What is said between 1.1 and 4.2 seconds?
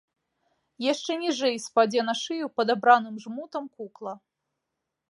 ніжэй спадзе на шыю падабраным жмутам кукла.